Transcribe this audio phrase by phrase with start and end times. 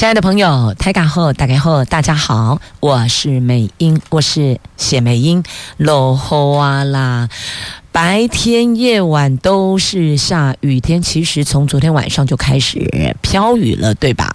[0.00, 5.44] 亲爱的朋友，台港后打开后，大家好，我是美英，我是谢美英，
[5.76, 7.28] 落雨啊啦，
[7.92, 14.34] 白天夜晚都是下雨天，其实从昨天晚上就开始飘雨了，对吧？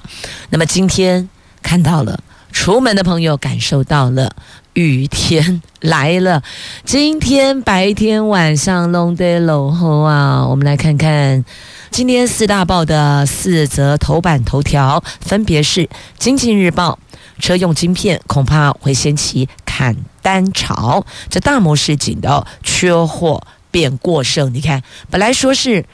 [0.51, 1.27] 那么今天
[1.63, 2.19] 看到了，
[2.51, 4.35] 出门的朋友感受到了。
[4.75, 6.43] 雨天来了，
[6.83, 10.45] 今天白天晚上弄得落后啊！
[10.45, 11.43] 我们来看看
[11.91, 15.85] 今天四大报的四则头版头条，分别是
[16.19, 16.99] 《经济日报》：
[17.41, 24.53] 车用晶片恐怕会掀起砍单潮，这大摩示警的缺货变过剩。
[24.53, 25.85] 你看，本来说是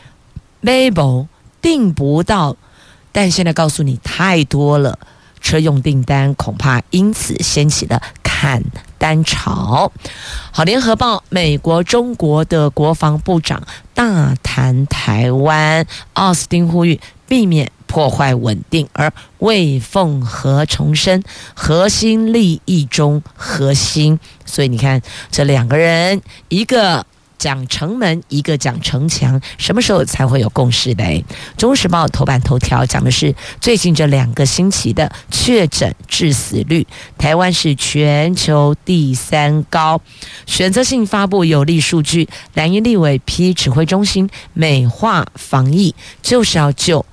[0.61, 1.27] m a b e
[1.61, 2.58] 订不到，
[3.11, 4.98] 但现在告诉你太多了，
[5.42, 8.02] 车用订单恐怕因此掀起了。
[8.23, 8.64] 砍
[8.97, 9.92] 单潮，
[10.52, 13.61] 好，联合报，美国、中国的国防部长
[13.94, 21.22] 大谈台湾，奥斯汀呼吁避免破坏稳定，而魏凤和重申
[21.53, 27.05] 核心利益中核心，所以你看这两个人，一个。
[27.42, 31.03] 讲城门，一个讲城墙，什么时候才会有共识的？
[31.58, 36.86] 《中时报》头版头条讲的是最近这两个星期的确诊致死率，
[37.17, 40.00] 台湾是全球第三高，
[40.45, 47.03] 选择性发布有利数据，蓝营立委批指挥中心美化防疫，就是要救。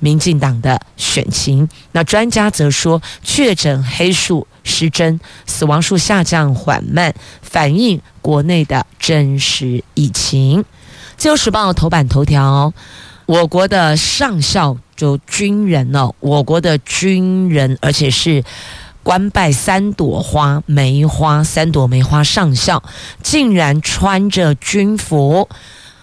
[0.00, 10.64] 民进党的选情，那专家则说，确诊黑数失真，死亡数下降缓慢，反映国内的真实疫情。
[11.16, 12.72] 自由时报头版头条：
[13.26, 18.44] 我国的上校就军人哦，我国的军人，而且是
[19.02, 22.82] 官拜三朵花梅花三朵梅花上校，
[23.22, 25.48] 竟然穿着军服。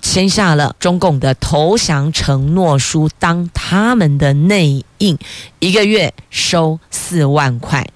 [0.01, 5.17] 签下了中共的投降承诺书，当他们的内应，
[5.57, 7.87] 一个月收四万块。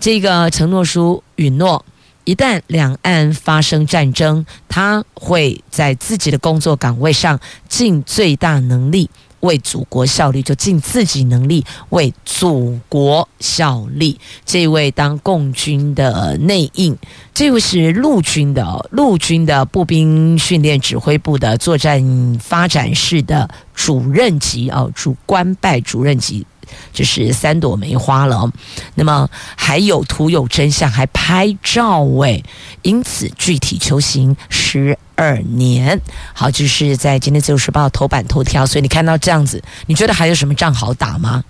[0.00, 1.84] 这个承诺书允诺，
[2.24, 7.38] 一旦两岸发生战争，他会在自己的工作岗位上
[7.68, 9.10] 尽最大能力。
[9.40, 14.18] 为祖国效力，就尽自己能力为祖国效力。
[14.44, 16.98] 这位当共军的内应，
[17.32, 26.44] 这位是陆军的陆军的步兵训练指挥部的作战发展室的主任级哦，主官拜主任级，
[26.92, 28.50] 就是三朵梅花了。
[28.94, 32.44] 那么还有图有真相，还拍照喂，
[32.82, 36.00] 因此具体求刑十二年，
[36.32, 41.44] 好，就是在今天自由时报头版头条，所以你看到这样子，你觉得还有什么仗好打吗？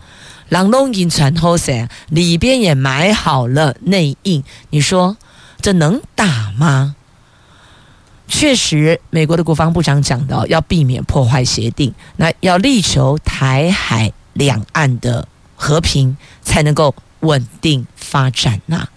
[0.48, 5.16] 朗东银传后噻，里边也买好了内应，你说
[5.60, 6.94] 这能打吗？
[8.30, 15.26] 确实，美国的国防部长讲到要避免破坏协定，那要力求台海两岸的
[15.56, 18.88] 和平，才能够稳定发展呐、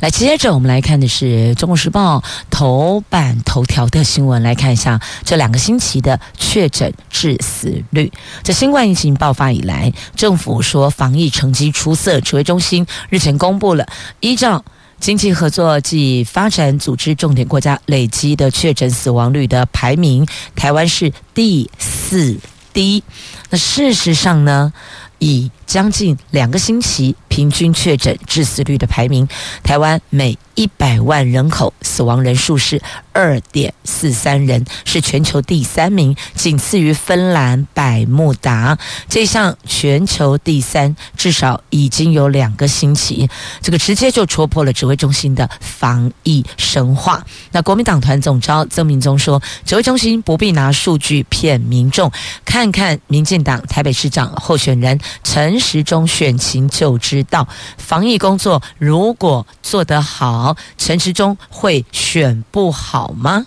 [0.00, 1.24] 来，接着我们来看的是
[1.54, 8.10] 《中国时报》头版头条的新闻，来看一下这两个星期的确诊致死率。
[8.44, 13.84] 这新冠疫情爆发以来，政府说防疫成绩出色，指挥中心日前公布了
[14.20, 14.64] 依照
[15.00, 22.38] 经济合作暨发展组织重点国家累积的确诊死亡率的排名，台湾是第四
[22.78, 23.02] 第一。
[23.50, 24.72] 那事实上呢，
[25.18, 29.28] 以将近两个星期平均确诊致死率的排名，
[29.62, 32.80] 台湾每一百万人口死亡人数是
[33.12, 38.76] 二点四三人，是全球第三名，仅次于芬兰、百慕达。
[39.08, 43.28] 这项全球第三，至少已经有两个星期，
[43.60, 47.22] 这个直接就戳破了指挥中心的防疫神话。
[47.52, 52.10] 那国民党团总召曾明宗说，指挥中心不必拿数据骗民众，
[52.46, 60.56] 看看民进党台北市长候选人陈时中选情就知道，防疫工作如果做得好。
[60.76, 63.46] 陈时中会选不好吗？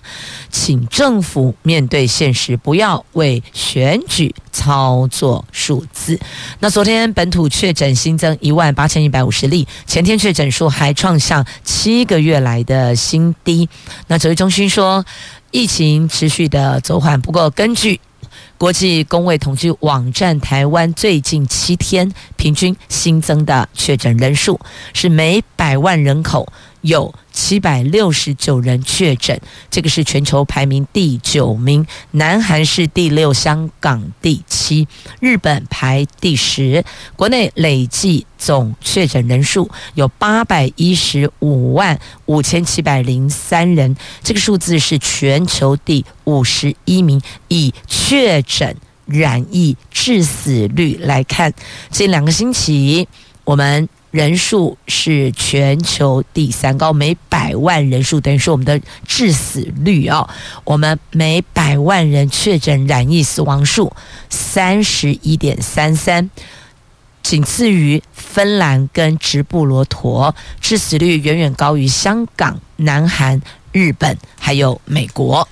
[0.50, 6.20] 请政府面对现实，不要为选举操作数字。
[6.60, 13.68] 那昨天本土确诊新增一万八千一百五十例，前天确诊数还创下七个月来的新低。
[14.08, 15.04] 那指挥中心说，
[15.50, 18.00] 疫情持续的走缓，不过根据。
[18.62, 24.60] 国际公卫统计网站，台湾最近七天平均新增的确诊人数
[24.94, 26.48] 是每百万人口
[26.82, 29.40] 有七百六十九人确诊，
[29.70, 31.86] 这个是全球排名第九名。
[32.12, 34.88] 南韩是第六，香港第七，
[35.20, 36.84] 日本排第十。
[37.16, 47.22] 国内累计总确诊人数有八百一十五万五千七百零三人，这个数字是全球第五十一名。
[47.48, 48.76] 以确诊、
[49.06, 51.54] 染疫、致死率来看，
[51.92, 53.08] 这两个星期
[53.44, 53.88] 我们。
[54.12, 60.30] 人数是全球第三高，每百万人数等于说我们的致死率、哦，
[60.66, 63.92] 我们每百万人确诊染疫死亡数
[64.30, 66.30] 三十一点三三，
[67.24, 73.42] 仅次于芬兰跟直布罗陀，致死率远远高于香港、南韩、
[73.72, 75.48] 日本还有美国，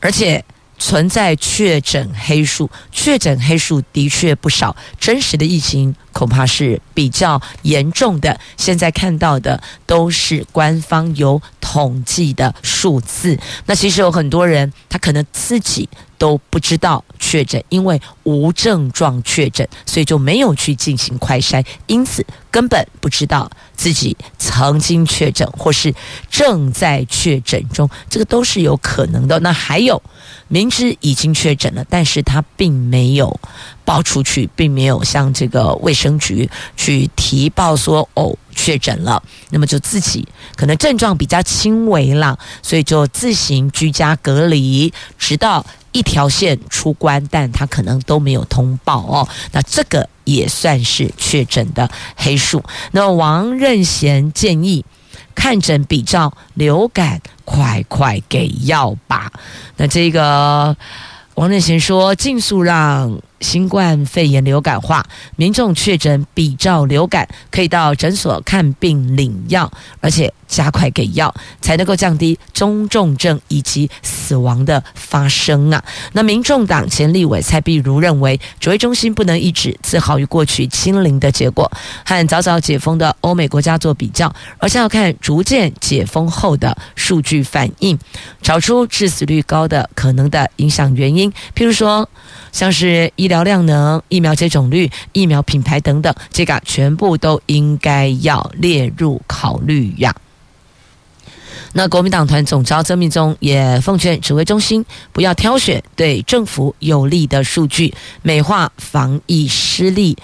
[0.00, 0.44] 而且。
[0.76, 8.40] 存在确诊黑数，确诊黑数的确不少，真实的疫情恐怕是比较严重的。
[8.56, 13.38] 现在看到的都是官方有统计的数字。
[13.66, 25.92] 那其实有很多人，他可能自己都不知道确诊，因为无症状确诊，所以就没有去进行快筛，因此根本不知道自己曾经确诊或是
[26.30, 29.38] 正在确诊中，这个都是有可能的。
[29.40, 30.00] 那还有。
[30.46, 33.40] 明知已经确诊了，但是他并没有
[33.82, 52.62] 报出去，并没有向这个卫生局去提报说哦确诊了，那么就自己可能症状比较轻微了，所以就自行居家隔离，直到一条线出关，但他可能都没有通报哦，那这个也算是确诊的黑数。
[52.92, 54.84] 那王任贤建议。
[55.36, 59.32] 看诊比照流感，快快给药吧。
[59.76, 60.76] 那这个
[61.34, 63.20] 王任贤说，尽速让。
[63.44, 65.04] 新冠肺炎流感化，
[65.36, 69.70] 民众确诊比照流感，可以到诊所看病领药，
[70.00, 75.84] 而且加快给药，才能够降低中重症以及死亡的发生啊。
[76.12, 81.70] 那民众党前立委蔡壁如认为，指挥中心不能一直自豪于过去清零的结果，
[82.06, 87.98] 和早早解封的欧美国家做比较，而是要看逐渐解封后的数据反应，
[88.40, 92.08] 找出致死率高的可能的影响原因，譬如说。
[92.52, 100.14] 像是医疗疗量能、疫苗接种率、疫苗品牌等等，这个全部都应该要列入考虑呀。
[101.72, 107.92] 那国民党团总召曾铭宗也奉劝指挥中心不要挑选对政府有利的数据，
[108.22, 110.16] 美化防疫失利，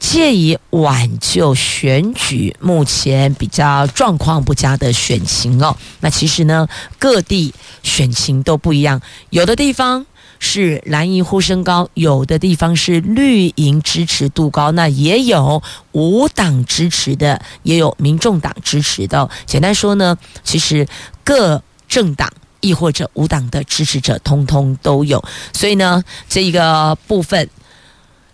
[0.00, 5.76] 借以挽救选举目前比较状况不佳的选情哦。
[6.00, 6.66] 那其实呢，
[6.98, 7.54] 各地
[7.84, 9.00] 选情都不一样，
[9.30, 10.04] 有的地方。
[10.40, 19.30] 是蓝营呼声高，有的地方是绿营支持度高，那也有无党支持的，也有民众党支持的。
[19.46, 20.88] 简单说呢，其实
[21.22, 22.28] 各政党
[22.60, 25.22] 亦或者无党的支持者，通通都有。
[25.52, 27.48] 所以呢，这一个部分。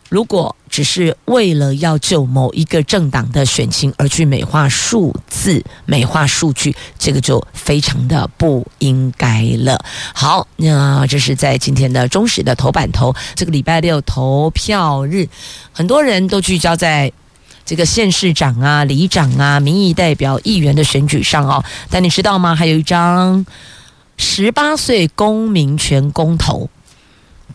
[0.09, 9.83] 如果只是为了要救某一个政党的选情而去美化数字、美化数据，这个就非常的不应该了。
[10.13, 15.27] 好，那这是在今天的中时的头版头，这个礼拜六投票日，
[15.73, 17.11] 很多人都聚焦在
[17.65, 21.65] 这个县市长啊、里长啊、民意代表、议员的选举上哦。
[21.89, 22.55] 但你知道吗？
[22.55, 23.47] 还有一张
[24.19, 26.69] 十八岁公民权公投。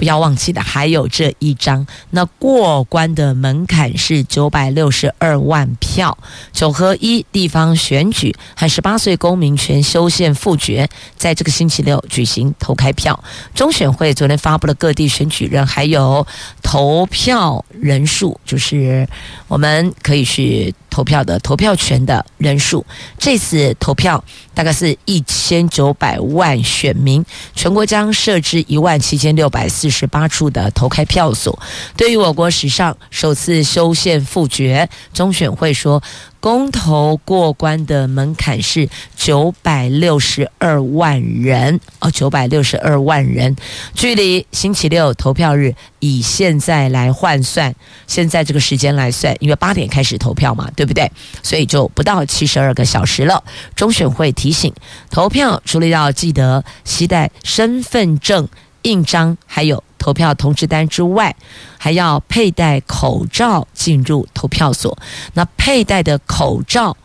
[0.01, 6.17] 不要忘记的还有这一张，那过关的门槛是九百六十二万票。
[6.51, 13.23] 九合一地方选举和十八岁公民权修宪复决，在这个星期六举行投开票。
[13.53, 16.25] 中选会昨天发布了各地选举人还有
[16.63, 19.07] 投票人数，就是
[19.47, 20.73] 我们可以去。
[20.91, 22.85] 投票的投票权的人数，
[23.17, 31.57] 这次投票大概是一千九百万选民，全国将设置一万七千六百四十八处的投开票所。
[31.97, 36.03] 对于我国史上首次修宪复决，中选会说。
[36.41, 43.55] 公投过关的门槛是九百六十二万人哦，九百六十二万人，
[43.93, 47.73] 距离星期六投票日以现在来换算，
[48.07, 51.09] 现在这个时间来算，因为八点开始投票嘛，对不对？
[51.43, 53.43] 所以就不到七十二个小时了。
[53.75, 54.73] 中选会提醒，
[55.11, 58.49] 投票除了要记得携带身份证
[58.81, 59.83] 印章，还有。
[60.01, 61.35] 投票通知单之外，
[61.77, 64.97] 还要佩戴口罩进入投票所。
[65.35, 66.97] 那佩戴的口罩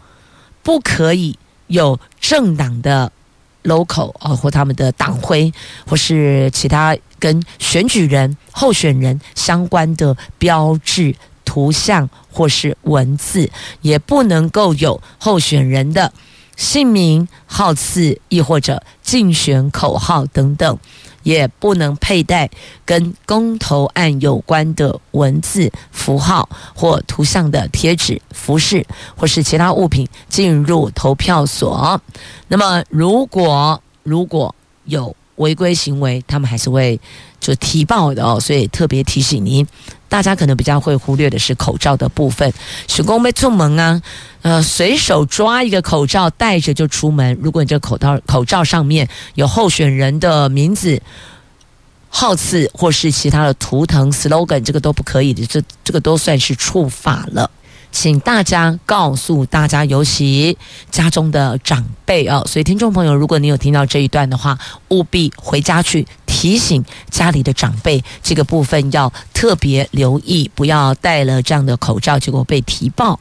[0.62, 3.12] 不可以有政党的
[3.64, 5.52] logo 啊，或他们的党徽，
[5.86, 13.50] 或是其他跟选举人、候选人相关的标志、图像或是文字，
[13.82, 16.10] 也不能够有候选人的
[16.56, 20.78] 姓名、号次，亦或者竞选口号等等，
[21.26, 22.48] 也不能佩戴
[22.84, 32.00] 跟公投案有关的文字、符号或图像的贴纸、服饰或是其他物品进入投票所。
[32.46, 34.54] 那么，如果如果
[34.84, 36.98] 有违规行为，他们还是会
[37.40, 38.38] 就提报的哦。
[38.40, 39.66] 所以特别提醒您，
[40.08, 42.52] 大家可能比较会忽略的是口罩的部分。
[42.86, 44.00] 许工没出门啊。
[44.42, 47.36] 呃，随手抓一个口罩戴着就出门。
[47.42, 51.02] 如果你这口罩口罩上面有候选人的名字、
[52.08, 57.50] 号次或是其他的图腾 slogan，这个都不可以的，这这个都算是触法了。
[57.98, 60.58] 请大家告诉大家，尤其
[60.90, 62.44] 家中的长辈哦。
[62.46, 73.18] 所以听众朋友，如果你有听到这一段的话，务必回家去提醒家里的长辈，这个部分要特别留意，不要戴了这样的口罩，结果被提报，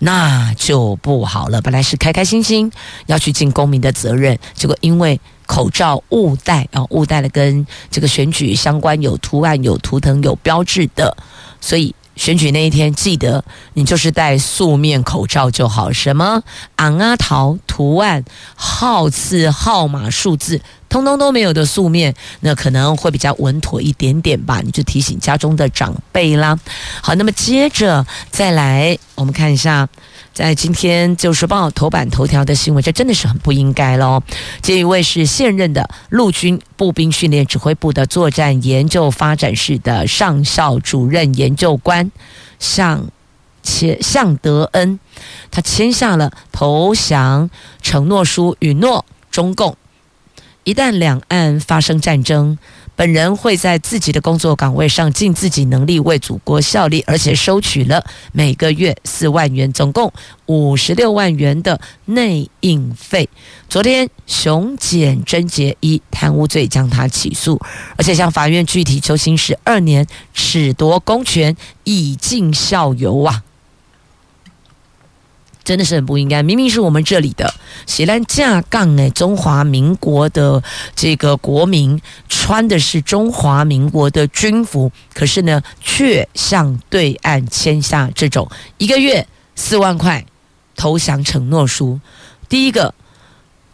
[0.00, 1.62] 那就不好了。
[1.62, 2.72] 本来是开开心心
[3.06, 11.16] 要去尽公民的责任，结果因为口罩误戴啊，误戴了跟这个选举相关有图案、有图腾、有标志的，
[11.60, 11.94] 所以。
[12.16, 13.44] 选举那一天，记得
[13.74, 15.92] 你就是戴素面口罩就好。
[15.92, 16.42] 什么
[16.76, 20.60] 昂啊桃图案、号次、号码、数字，
[20.96, 24.62] 通通都没有的素面，那可能会比较稳妥一点点吧。
[24.64, 26.58] 你就提醒家中的长辈啦。
[27.02, 29.86] 好，那么接着再来，我们看一下。
[30.32, 34.22] 在今天《旧时报》头版头条的新闻，这真的是很不应该喽。
[34.60, 42.12] 这一位是现任的陆军步兵训练指挥部的作战研究发展室的上校主任研究官
[42.58, 43.06] 向
[43.62, 45.00] 前向德恩，
[45.50, 47.48] 他签下了投降
[47.80, 49.74] 承诺书，允诺中共
[50.66, 52.58] 一旦两岸发生战争。
[52.96, 60.10] 本人会在自己的工作岗位上尽自己能力为祖国效力，而且收取了每个月四万元，总共
[60.46, 63.28] 五十六万元的内应费。
[63.68, 67.60] 昨天，熊检侦结以贪污罪将他起诉，
[67.96, 71.54] 而且向法院具体求刑十二年，褫夺公权，
[71.84, 73.44] 以儆效尤啊！
[75.66, 77.52] 真的是很不应该，明明是我们这里的，
[77.86, 80.62] 写来架杠哎，中华民国的
[80.94, 90.24] 这个国民穿的是中华民国的军服，可是呢，却向对岸签下这种一个月四万块
[90.76, 91.98] 投降承诺书。
[92.48, 92.94] 第一个，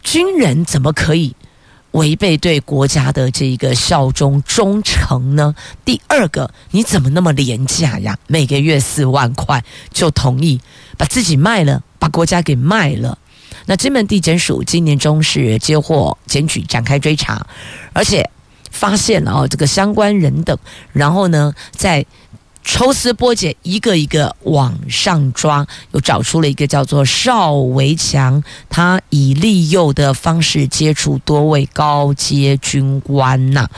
[0.01, 1.35] 军人怎么可以
[1.91, 5.53] 违背对国家的这个效忠忠诚呢？
[5.85, 8.17] 第二个，你怎么那么廉价呀？
[8.25, 10.59] 每个月四万块就同意？
[10.97, 13.17] 把自己卖了，把国家给卖了。
[13.65, 17.45] 那金门地检署今年中是接获检举，展开追查，
[17.93, 18.29] 而且
[18.71, 20.57] 发现了哦，这个相关人等，
[20.91, 22.05] 然后呢，在
[22.61, 33.69] 抽丝剥茧，一个一个往上抓，又找出了一个叫做邵维强，他以利诱的方式接触多位高阶军官呐，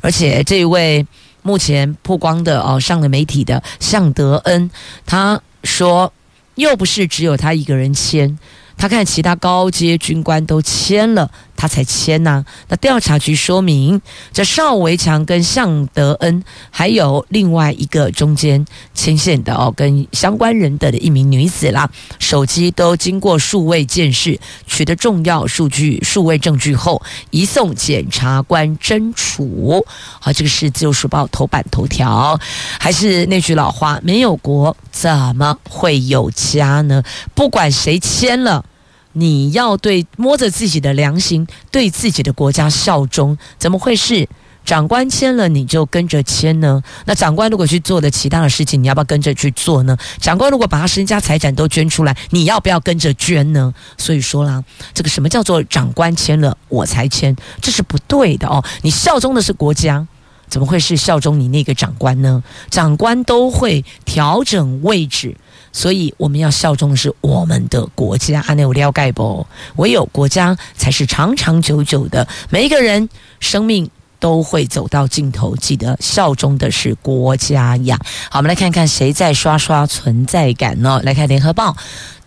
[0.00, 1.06] 而且这位
[1.42, 4.68] 目前曝光的哦，上了媒体的向德恩，
[5.06, 6.12] 他说。
[6.58, 8.36] 又不是只有他一个人签，
[8.76, 11.30] 他看其他高阶军官都签了。
[11.58, 14.00] 他才签呐、那调查局说明，
[14.32, 24.38] 这邵维强跟向德恩还有另外一个中间牵线的哦，跟相关人的一名女子啦，手机都经过数位监视，
[24.68, 29.84] 取得重要数据、数位证据后，移送检察官侦处。
[30.20, 32.38] 好，这个是自由时报头版头条。
[32.78, 37.02] 还是那句老话，没有国怎么会有家呢？
[37.34, 38.64] 不管谁签了。
[39.12, 44.28] 你要对摸着自己的良心，对自己的国家效忠，怎么会是
[44.64, 46.82] 长官签了你就跟着签呢？
[47.06, 49.96] 那长官如果去做的其他的事情，你要不要跟着去做呢？
[50.20, 53.72] 长官如果把他身家财产都捐出来，你要不要跟着捐呢？
[53.96, 54.62] 所以说啦，
[54.92, 58.62] 这个什么叫做长官签了我才签，这是不对的哦。
[58.82, 60.06] 你效忠的是国家，
[60.48, 62.42] 怎么会是效忠你那个长官呢？
[62.70, 65.34] 长官都会调整位置。
[65.78, 69.46] 所以我们要效忠的是我们的国家，阿内有了解不？
[69.76, 73.08] 唯有国家才是长长久久的，每一个人
[73.38, 75.56] 生命都会走到尽头。
[75.56, 77.98] 记得效忠的是国家呀！
[78.30, 81.00] 好，我们来看看谁在刷刷存在感呢？
[81.04, 81.72] 来看《联合报》。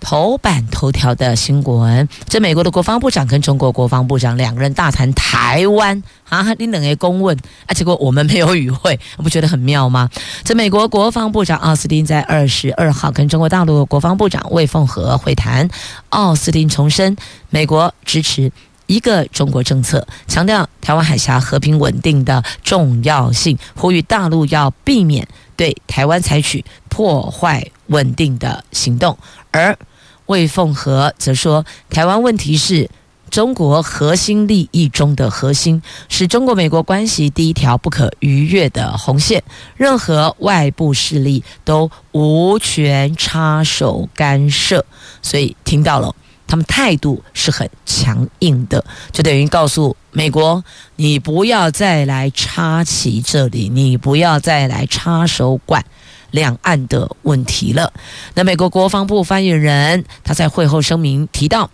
[0.03, 10.09] 头版头条的新闻，这美国的国防部长跟中国国防部长两个人大谈台湾啊，你两个公问啊，结果我们没有与会，不觉得很妙吗？
[10.43, 15.69] 这美国国防部长奥斯汀在二十二号跟中国大陆国防部长魏凤和会谈，
[16.09, 17.15] 奥斯汀重申
[17.51, 18.51] 美国支持
[18.91, 29.17] 一个中国政策，强调台湾海峡和平稳定的重要性，呼吁大陆要避免对台湾采取破坏稳定的行动，
[29.51, 29.77] 而。
[30.27, 32.89] 魏凤和则说，台湾问题是
[33.29, 39.43] 中国核心利益中的核心，是中国美国关系第一条不可逾越的红线，
[39.75, 44.85] 任何外部势力都无权插手干涉。
[45.21, 46.15] 所以听到了，
[46.51, 50.61] 他们态度是很强硬的，就等于告诉美国，
[50.97, 55.85] 你不要再来插旗这里，你不要再来插手管。
[56.31, 57.93] 两岸的问题了。
[58.33, 61.69] 那美国国防部发言人他在会后声明提到，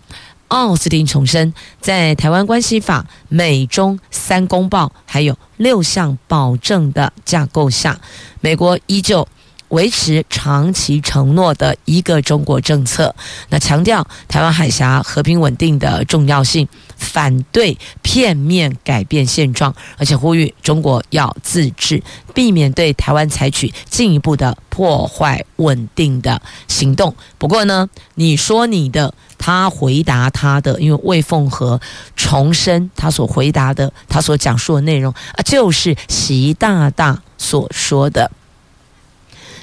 [0.46, 8.00] 奥斯汀重申，在台湾关系法、美中三公报还有六项保证的架构下，
[8.40, 9.26] 美国依旧。
[9.68, 13.14] 维持长期承诺的一个中国政策，
[13.50, 22.02] 那强调台湾海峡和平稳定的重要性，反对片面改变现状，而且呼吁中国要自治，
[22.34, 27.14] 避免对台湾采取进一步的破坏稳定的行动。
[27.36, 31.80] 不过呢，你说你的，他回答他的，因为魏凤和
[32.16, 38.30] 重申他所回答的，他所讲述的内容啊，就是习大大所说的。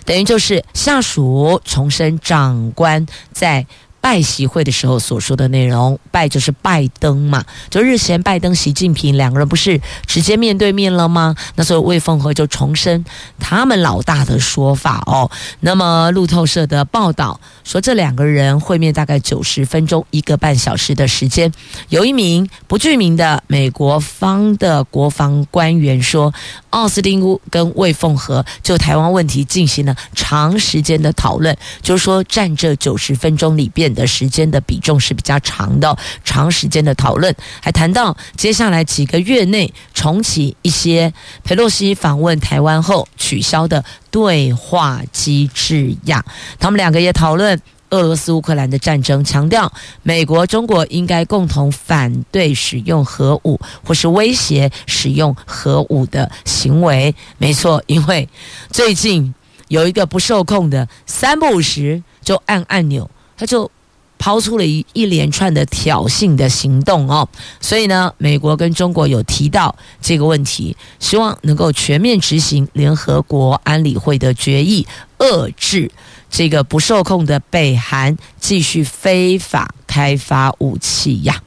[0.05, 3.65] 等于就是下属重申长官在
[4.05, 11.35] 拜习会的时候所说的内容，拜就是拜登嘛，就日前拜登、习近平两个人不是直接面对面了吗？
[11.55, 13.03] 那所以魏凤和就重申
[13.39, 15.31] 他们老大的说法哦。
[15.61, 21.51] 那么路透社的报道说，这两个人会面大概九十分钟，一个半小时的时间。
[21.89, 26.31] 有一名不具名的美国方的国防官员说，
[26.69, 33.94] 奥斯汀跟魏凤和就台湾问题进行了长时间的讨论，就是说占这九十分钟里边。
[33.95, 41.11] 的时间的比重是比较长的，长时间的讨论，还谈到接下来几个月内重启一些
[41.43, 46.23] 佩洛西访问台湾后取消的对话机制呀。
[46.59, 47.59] 他们两个也讨论
[47.91, 49.71] 俄罗斯乌克兰的战争，强调
[50.03, 57.15] 美国中国应该共同反对使用核武或是威胁使用核武的行为。
[57.37, 58.27] 没错，因为
[58.69, 59.33] 最近
[59.69, 63.71] 有一个不受控的三不五时就按按钮，他就。
[64.17, 67.27] 抛出了一一连串的挑衅的行动哦，
[67.59, 74.87] 所以呢，美国跟中国有提到这个问题，希望能够全面执行联合国安理会的决议，
[75.19, 75.91] 遏制
[76.29, 81.41] 这个不受控的北韩继续非法开发武器呀。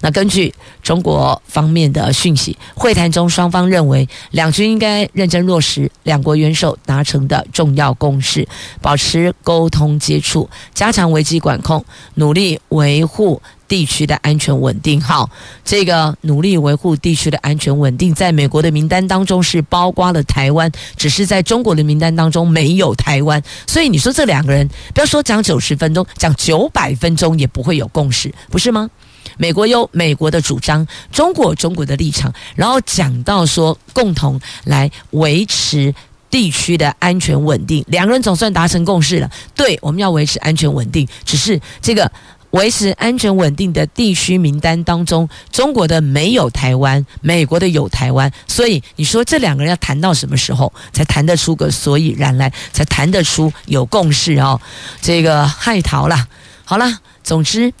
[0.00, 8.46] 那根据中国方面的讯息，会谈中双方认为，两军应该认真落实两国元首达成的重要共识，
[8.80, 11.84] 保持沟通接触，加强危机管控，
[12.14, 15.00] 努力维护地区的安全稳定。
[15.00, 15.28] 好，
[15.64, 23.42] 这个努力维护地区的安全稳定，在美国的名单当中是包括了台湾，只是在中国的名单当中没有台湾。
[23.66, 28.88] 所以你说这两个人，不要说讲九十分钟，讲九百分钟也不会有共识，不是吗？
[29.36, 35.94] 美国有美国的主张，中国中国的立场，然后讲到说共同来维持
[36.30, 39.30] 地区的安全稳定，两个人总算达成共识了。
[39.54, 42.10] 对，我们要维持安全稳定，只是这个
[42.50, 54.60] 维持安全稳定的地区名单当中，中国的没有台湾，美国的有台湾，所以你说这两个人要谈到什么时候才谈得出个所以然来，才谈得出有共识哦？
[55.00, 56.28] 这个害逃了，
[56.64, 57.72] 好了，总之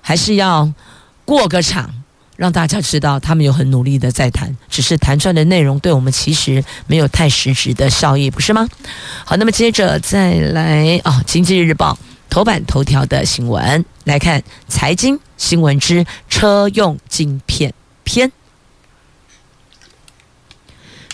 [0.00, 0.72] 还是要。
[1.26, 1.92] 过个场，
[2.36, 8.68] 让大家知道他们有很努力的在谈，只是谈出来的内容对我们其实没有太实质的效益，不是吗？
[9.24, 11.92] 好，那么接着再来哦，《经济日报》
[12.30, 18.30] 头版头条的新闻来看，财经新闻之车用晶片篇。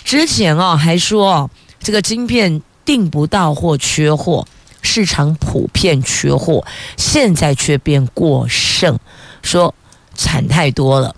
[0.05, 4.47] 之前哦还说哦这个晶片订不到或缺货，
[4.83, 6.67] 市场普遍缺货，
[6.99, 8.99] 现在却变过剩，
[9.43, 9.75] 说。
[10.15, 11.15] 惨太多了，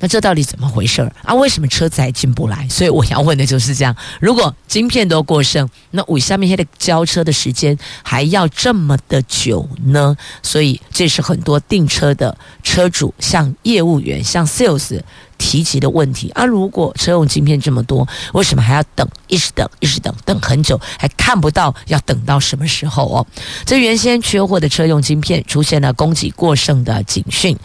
[0.00, 1.32] 那这到底怎么回事儿啊？
[1.34, 2.68] 为什么车子还进不来？
[2.68, 10.16] 所以我要问的就是这样：如果晶片都过剩，那我下面还得交车的时间还要这么的久呢？
[10.42, 15.00] 所以这是很多订车的车主向业务员、向 sales。
[15.42, 19.04] 提及的问题啊，如果车用晶片这么多，为什么还要等？
[19.26, 23.26] 一直等，一直等，等很久，还看不到要等到什么时候哦？
[23.66, 27.58] 这原先缺货的车用晶片出现了供给过剩的警讯。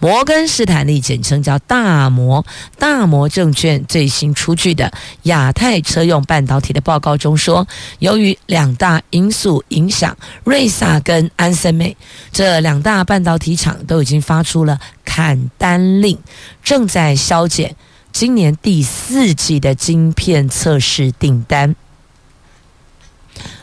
[0.00, 2.46] 摩根士坦利简称叫大摩，
[2.78, 4.90] 大摩证券最新出具的
[5.24, 7.66] 亚太车用半导体的报告中说，
[7.98, 11.94] 由于两大因素影响，瑞萨跟安森美
[12.32, 16.18] 这两大半导体厂都已经发出了砍单令，
[16.62, 17.74] 正在削减
[18.12, 21.74] 今年第四季的晶片测试订单。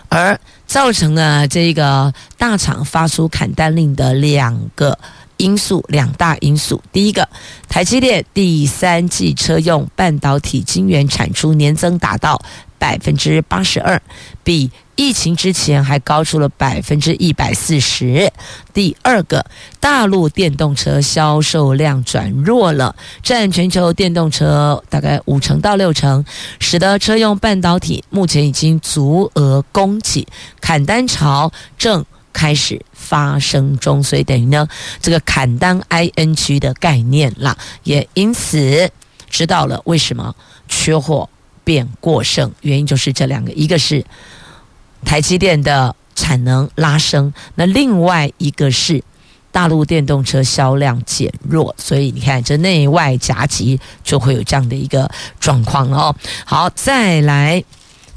[0.10, 4.97] 而造成了这个大厂发出砍单令的两个
[5.38, 6.81] 因素，两大因素。
[6.91, 7.29] 第一个，
[7.69, 12.41] 台积电第三季车用半导体晶圆产出年增达到
[12.77, 14.01] 百分之八十二，
[14.43, 18.31] 比疫情之前还高出了百分之一百四十。
[18.73, 19.45] 第二个，
[19.79, 26.23] 大陆电动车销售量转弱了，占全球电动车大概五成到六成，
[26.59, 30.25] 使得车用半导体目前已经足额供给，
[30.61, 34.01] 砍单潮正开始发生中。
[34.01, 34.67] 所以等于呢，
[35.01, 38.89] 这个砍单 ING 的概念啦，也因此
[39.29, 40.33] 知道了为什么
[40.69, 41.29] 缺货
[41.65, 44.06] 变过剩，原因就是这两个，一个是。
[45.04, 49.04] 台积电的产能拉升，那另外一个是
[49.51, 55.08] 大陆电动车销量减弱，所以你看这内外夹击就会有这样的一个
[55.39, 56.15] 状况哦。
[56.43, 57.63] 好，再来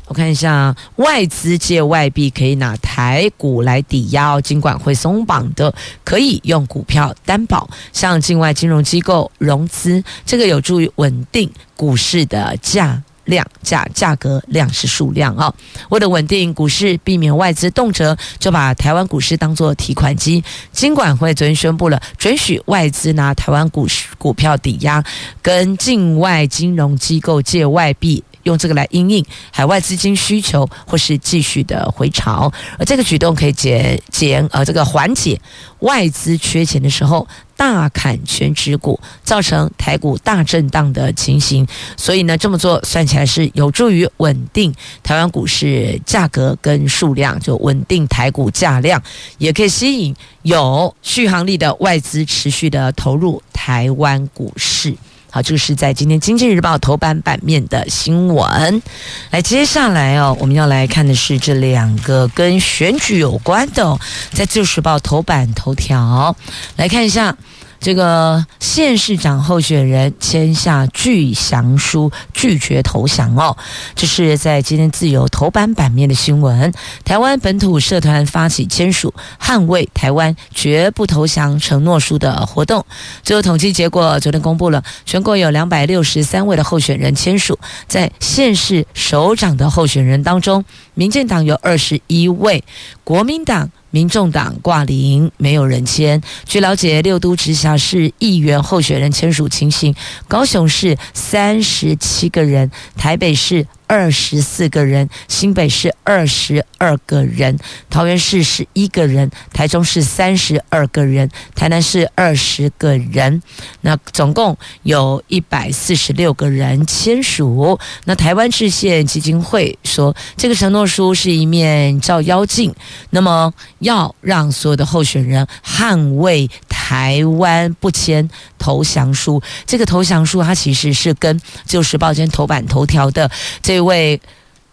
[0.07, 13.03] 我看一下外资借外币可以拿台股来抵押，尽管会松绑的，可以用股票担保，向境外金融机构融资，这个有助于稳定股市的价。
[13.29, 15.53] 量价价格量是数量啊、
[15.91, 25.05] 为了稳定股市，避免外资动辄就把台湾股市当作提款机，金管会昨天宣布了准许外资拿台湾股市股票抵押，
[25.43, 28.25] 跟境外金融机构借外币。
[28.45, 35.39] 用这个来因应海外资金需求，或是继续的回潮，而这个举动可以减减呃这个缓解
[35.81, 41.67] 外资缺钱的时候大砍全指股，造成台股大震荡的情形。
[41.97, 49.03] 所以呢，这么做算起来是有助于稳定台湾股市价格跟数量，就稳定台股价量，
[49.39, 54.95] 也可以吸引有续航力的外资持续的投入台湾股市。
[55.39, 58.83] 好，这是在今天《经济日报》头版版面的新闻。
[59.31, 63.97] 来，接下来哦，我们要来看的是这两个跟选举有关的，
[64.33, 66.35] 在《自由时报》头版头条，
[66.75, 67.37] 来看一下。
[67.81, 73.57] 这个县市长候选人签下拒降书，拒绝投降哦。
[73.95, 76.73] 这是在今天自由头版版面的新闻。
[77.05, 82.85] 台湾本土社团发起签署“捍卫台湾绝不投降”承诺书的活动。
[83.23, 87.59] 最后统计结果昨天公布了，全国有两百六十三位的候选人签署。
[87.87, 90.65] 在县市首长的候选人当中，
[90.95, 92.65] 民进党有二十一位，
[93.05, 93.71] 国民党。
[93.91, 96.21] 民众党挂零，没有人签。
[96.45, 99.95] 据了解，六都直辖市议员候选人签署情形：
[100.27, 103.67] 高雄市三十七个人，台北市。
[103.89, 107.59] 二十四个人，新北市二十二个人，
[107.91, 113.43] 桃园市十一个人，台中市三十二个人，台南市二十个人。
[113.81, 117.79] 那总共有一百四十六个人签署。
[118.05, 122.75] 那台湾制宪基金会说，这个承诺书是一面照妖镜，
[123.11, 129.43] 那么要让所有的候选人捍卫台湾不签投降书。
[129.67, 133.29] 这个投降书，它其实是跟《旧时报》今天头版头条的
[133.61, 133.79] 这。
[133.79, 134.21] 位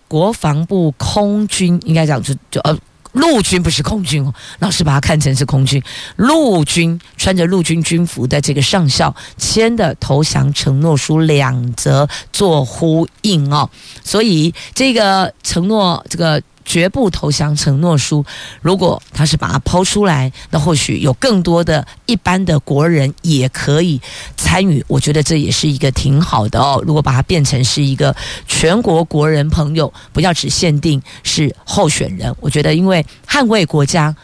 [0.09, 2.77] 国防部空军，应该讲就就呃
[3.13, 5.81] 陆军不是空军哦，老师把它看成是空军，
[6.17, 13.69] 陆军穿着陆军军服的这个上校签的投降承诺书，两则做呼应哦，
[14.03, 16.41] 所以这个承诺这个。
[16.65, 18.25] 绝不投降承诺书，
[18.61, 24.01] 如果他是把它抛出来，那或许有更多的一般的国人也可以
[24.35, 24.83] 参与。
[24.87, 26.83] 我觉得这也是一个挺好的哦。
[26.85, 28.13] 如果把它变成是一个
[28.47, 32.35] 全国国人朋友，不要只限定是候选人。
[32.39, 34.15] 我觉得，因为捍卫国家。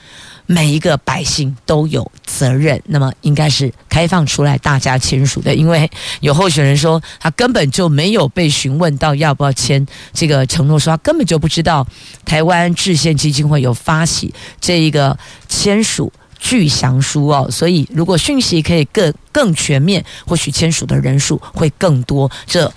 [0.48, 5.54] 每一个百姓都有责任，那么应该是开放出来大家签署的。
[5.54, 5.88] 因为
[6.22, 11.86] 有候选人说他根本就没有被询问到要不要签这个承诺书，他根本就不知道
[12.26, 15.16] 台湾制宪基金会有发起这一个
[15.48, 17.48] 签署拒降书哦。
[17.52, 22.32] 所以如果讯息可以更更全面，或许签署的人数会更多。
[22.48, 22.74] 这。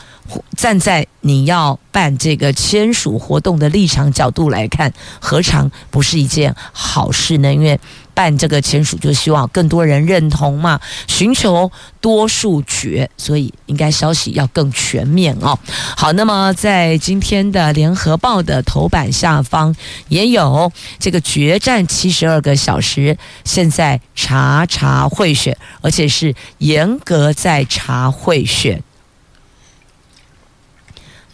[0.56, 7.52] 站在你要办这个签署活动的立场角度来看，何尝不是一件好事呢？
[7.52, 7.78] 因为
[8.14, 15.58] 办这个签署，就希望更多人认同嘛，寻求多数决，所以应该消息要更全面哦。
[15.96, 19.74] 好，那么在今天的联合报的头版下方
[20.08, 28.82] 也有这个决战七十二个小时，现在查查贿选，而且是严格在查贿选。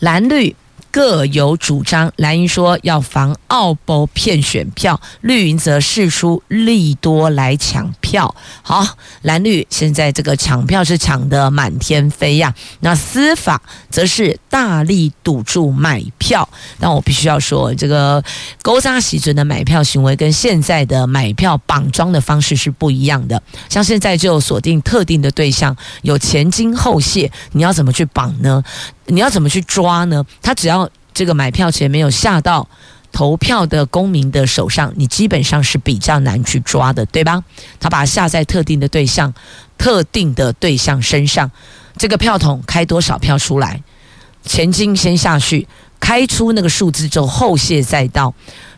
[0.00, 0.56] 蓝绿
[0.90, 8.34] 各有主张，蓝云说要防澳博骗选票，绿云则释出利多来抢票。
[8.62, 8.84] 好，
[9.22, 16.48] 蓝绿现在这个抢票是抢得满天飞呀、那司法则是大力堵住买票。
[16.80, 18.20] 但我必须要说，这个
[18.62, 23.40] 勾扎喜尊的买票行为跟现在的买票绑桩的方式是不一样的。
[23.68, 28.64] 像现在就锁定特定的对象，有前金后谢，你要怎么去绑呢？
[29.06, 30.24] 你要怎么去抓呢？
[30.42, 32.68] 他只要这个买票前没有下到。
[33.12, 37.42] 投票的公民的手上，你基本上是比较难去抓的，对吧？
[37.78, 39.32] 他把它下在特定的对象、
[39.76, 41.50] 特定的对象身上，
[41.96, 43.82] 这个票筒开多少票出来，
[44.44, 45.66] 前金先下去，
[45.98, 48.32] 开出那个数字之后，后谢再到，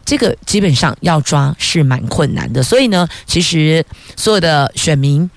[0.05, 2.63] 这个基本上要抓是蛮困难的。
[2.63, 3.85] 所以呢，其实
[4.17, 5.31] 所有的选民，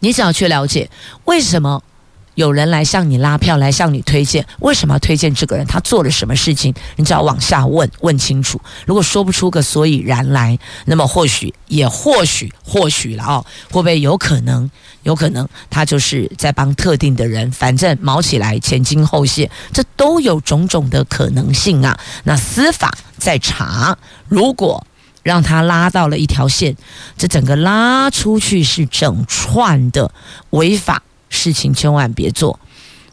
[0.00, 0.90] 你只要去了解
[1.24, 1.82] 为什么。
[2.34, 5.66] 有人来向你拉票，来向你推荐，为什么要推荐这个人？
[5.66, 6.74] 他做了什么事情？
[6.96, 8.60] 你只要往下问，问清楚。
[8.86, 14.70] 如果说不出个所以然来，那么或许也或许或许了哦，会不会有可能？
[15.02, 21.98] 有可能他就是在帮特定的人，反正毛起来前金后谢，这都有种种的可能性啊。
[22.24, 23.96] 那司法在查，
[24.28, 24.86] 如果
[25.22, 26.76] 让他拉到了一条线，
[27.16, 30.12] 这整个拉出去是整串的
[30.50, 31.02] 违法。
[31.30, 32.60] 事情千万别做，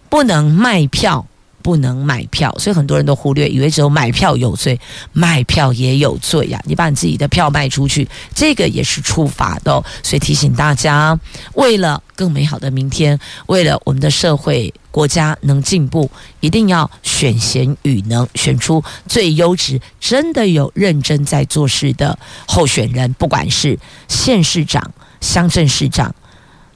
[0.09, 1.25] 不能卖票，
[1.61, 4.79] 不能买票，所以很多人都忽略，以为只有买票有罪，
[5.13, 9.71] 卖票也有罪呀、你把你自己的票卖出去，这个也是触法的、
[10.03, 11.17] 所以提醒大家，
[11.53, 23.77] 为了更美好的明天，为了我们的社会国家能进步，一定要选贤与能，选出最优质、真的有认真在做事的候选人，不管是
[24.07, 26.15] 县市长、乡镇市长。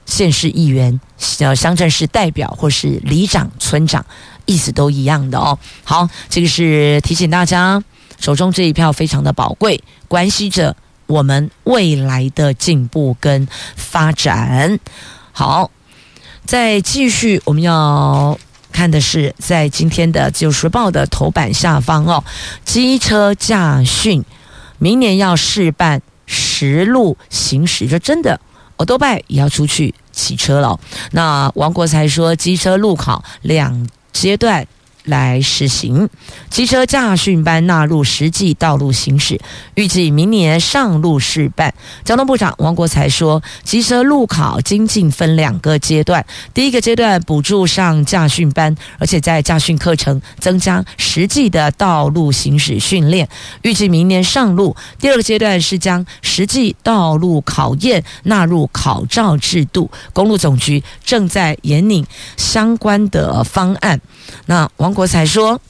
[0.06, 1.00] 县市议员、
[1.38, 4.04] 呃，乡镇市代表或是里长、村长，
[4.46, 5.58] 意思都一样的哦。
[5.84, 7.82] 好，这个是提醒大家，
[8.20, 14.78] 手中这一票非常的宝贵，关系着我们未来的进步跟发展。
[15.32, 15.70] 好，
[16.44, 18.38] 再继续，我们要
[18.70, 22.22] 看的是在今天的《自由时报》的头版下方哦，
[22.64, 24.24] 机车驾训
[24.78, 28.40] 明年要试办实路行驶，这真的。
[28.84, 30.78] 多拜也要出去骑车了。
[31.12, 34.66] 那王国才说，机车路考两阶段。
[35.04, 36.08] 来实行
[36.48, 39.40] 机车驾训班纳入实际道路行驶，
[39.74, 41.74] 预计明年上路试办。
[42.04, 53.28] 交通部长王国材说，机车路考精进分两个阶段，第一个阶段补助上驾训班，而且在驾训课程增加实际的道路行驶训练，
[53.62, 54.76] 预计明年上路。
[54.98, 64.00] 第二个阶段是将实际道路考验纳入考照制度，公路总局正在研拟相关的方案。
[64.46, 65.60] 那王国才说，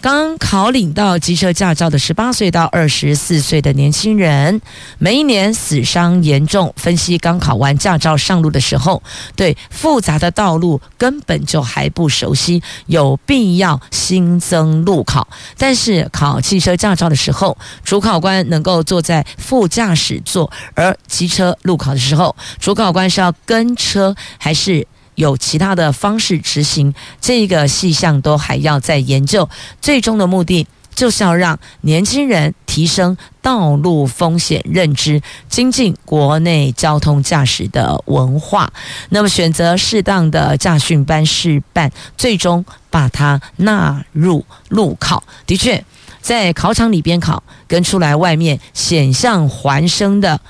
[0.00, 4.60] 刚考领到机车驾照的十八岁到二十四岁的年轻人，
[4.98, 6.74] 每一年死伤严重。
[6.76, 9.00] 分析刚考完驾照上路的时候，
[9.36, 15.28] 对复杂的道路根本就还不熟悉，有必要新增路考。
[15.56, 24.84] 但是考汽车驾照的时候，主考官能够坐在副驾驶座，而机车路考的时候，主考官是要跟车还是？
[25.14, 29.48] 有其他的方式执行，这个细项都还要再研究。
[29.80, 38.72] 最终的目的就是要让年轻人提升道路风险认知，精进国内交通驾驶的文化。
[39.08, 45.22] 那么，选择适当的驾训班试办，最终把它纳入路考。
[45.46, 45.82] 的确，
[46.20, 50.40] 在考场里边考，跟出来外面险象环生的。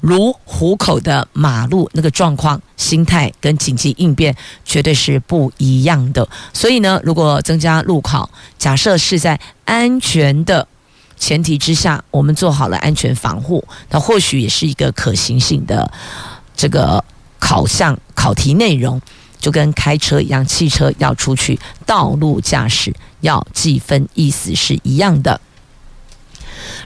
[0.00, 4.34] 如虎口的马路，那个状况、心态跟紧急应变
[4.64, 6.26] 绝对是不一样的。
[6.52, 10.66] 所以呢，如果增加路考，假设是在安全的
[11.18, 15.90] 前提之下，我们做好了安全防护，那或许也是一个可行性的
[16.56, 17.04] 这个
[17.38, 19.00] 考项考题内容，
[19.38, 25.38] 就跟开车一样，汽车要出去道路驾驶要记分，意思是一样的。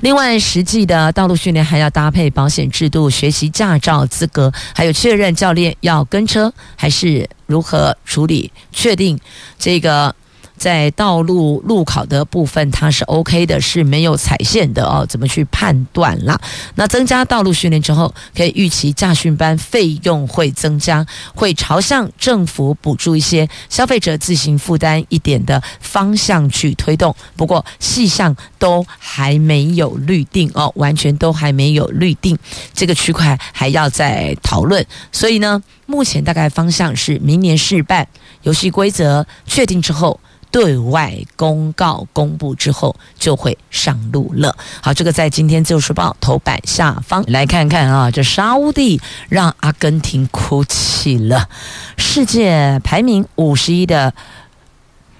[0.00, 9.18] 另外，实际的道路训练还要搭配保险制度，学习驾照资格，还有确认教练要跟车还是如何处理，确定
[9.58, 10.14] 这个。
[10.56, 15.04] 在道路路考的部分，它是 OK 的，是没有踩线的哦。
[15.08, 16.40] 怎么去判断啦？
[16.76, 27.14] 那增加道路训练之后，可以预期驾训班费用会增加，会朝向政府补助一些消费者自行负担一点的方向去推动。
[27.36, 32.38] 不过细项都还没有律定哦，完全都还没有律定，
[32.72, 34.84] 这个区块还要再讨论。
[35.12, 38.06] 所以呢，目前大概方向是明年试办，
[38.42, 40.18] 游戏规则确定之后。
[40.54, 44.56] 对外公告公布之后，就会上路了。
[44.80, 51.48] 好，这个在今天《自由时报》头版下方来看看啊，这沙乌地让阿根廷哭泣了，
[51.96, 54.14] 世界排名五十一的。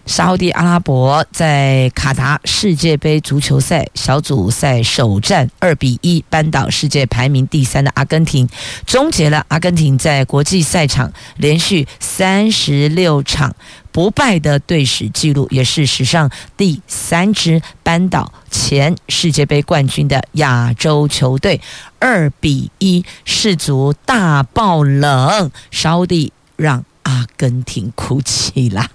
[0.06, 8.48] 沙地阿拉伯在卡达世界杯足球赛小组赛首战二比一扳倒世界排名第三的阿根廷，
[8.86, 13.56] 终结了阿根廷在国际赛场连续三十六场
[13.92, 21.60] 不败的队史纪录，也是史上第三支扳倒前世界杯冠军的亚洲球队。
[21.98, 26.84] 二比一，世足大爆冷，沙地让。
[27.24, 28.86] 阿根廷哭泣啦！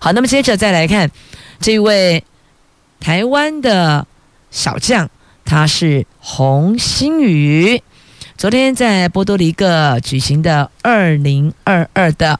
[0.00, 1.10] 好，那么接着再来看
[1.58, 2.22] 这位
[3.00, 4.06] 台湾的
[4.50, 5.08] 小将，
[5.46, 7.82] 他是洪星宇。
[8.36, 12.38] 昨天在波多黎各举行的二零二二的。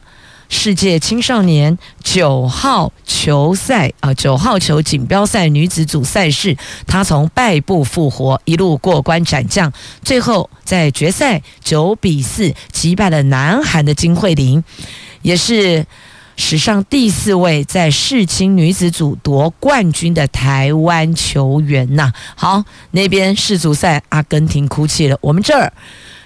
[0.50, 6.56] 世界青少年九号球赛啊，九号球锦标赛女子组赛事，
[6.88, 14.62] 她从败部复活，一路过关斩将，最后在决赛九比四击败了南韩的金慧玲，
[15.22, 15.86] 也是
[16.36, 22.12] 史上第四位在世青女子组夺冠军的台湾球员呐。
[22.34, 25.72] 好，那边世足赛阿根廷哭泣了，我们这儿。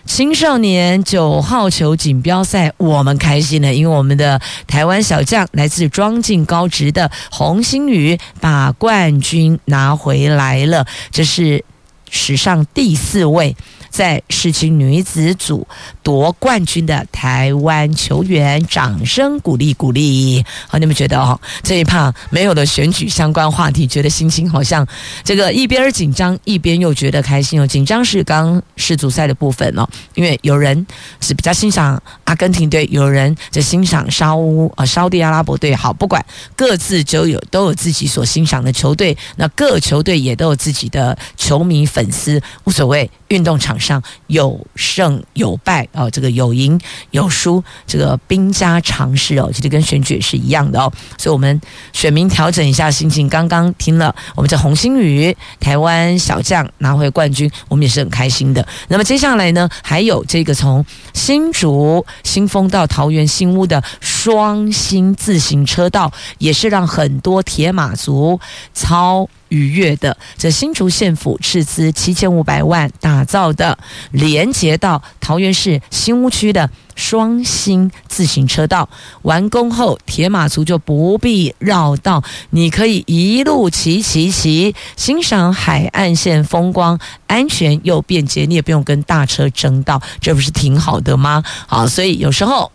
[0.07, 11.65] 青少年九号球锦标赛，我们开心了，因为我们的台湾小将来自庄敬高职的洪星宇把冠军拿回来了，这是
[12.11, 13.57] 史上第四位。
[13.95, 15.65] 在世青女子组
[16.03, 20.45] 夺冠军的台湾球员，掌声鼓励鼓励。
[20.67, 24.85] 好，你们觉得哦，这一趴没有了选举相关话题，觉得心情好像
[25.23, 27.65] 这个一边紧张，一边又觉得开心哦。
[27.65, 30.85] 紧张是刚世足赛的部分哦，因为有人
[31.21, 35.75] 是比较欣赏阿根廷队，有人在欣赏沙乌啊沙地阿拉伯队。
[35.75, 36.25] 好，不管
[36.57, 43.11] 各自就有都有自己所欣赏的球队，那各球队也都有自己的球迷粉丝，无所谓。
[43.29, 46.79] 运动场上有胜有败哦，这个有赢
[47.11, 50.93] 有输，这个兵家常事哦，其实跟选举也是一样的哦。
[51.19, 51.61] 所以，我们
[51.93, 53.29] 选民调整一下心情。
[53.29, 58.65] 刚刚听了我们这洪星宇台湾小将拿回冠军，我们也是很开心的。
[58.87, 63.83] 那么接下来呢，还有这个从新竹新丰到桃园新屋的
[64.25, 68.41] 双星自行车道，也是让很多铁马族
[68.73, 69.29] 超。
[69.51, 73.79] 愉悦的，这新竹县府斥资七千五百万打造的
[74.11, 78.89] 连接到桃园市新屋区的双星自行车道
[79.23, 91.45] 完工后，铁马族就不必绕道，你可以一路骑骑骑，欣赏海岸线风光，安全又便捷，你也不用跟大车争道，这不是挺好的吗？
[91.69, 92.73] 好，所以有时候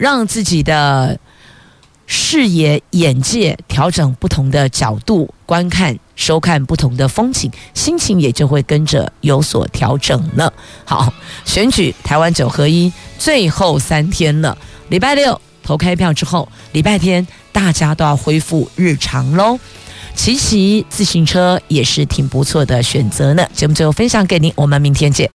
[0.00, 1.20] 让自己的。
[2.12, 10.52] 视野、眼界调整不同的角度观看、收看不同的风景，心情也就会跟着有所调整了。
[10.84, 14.58] 好，选举台湾九合一最后三天了，
[14.88, 19.56] 礼拜六投开票之后，礼拜天大家都要恢复日常喽。
[20.16, 23.46] 骑骑自行车也是挺不错的选择呢。
[23.54, 25.28] 节目最后分享给您，我们明天见。